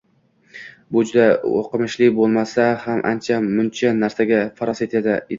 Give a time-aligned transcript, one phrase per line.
[0.99, 1.25] U juda
[1.57, 5.19] o‘qimishli bo‘lmasa ham ancha muncha narsaga farosati yetadi.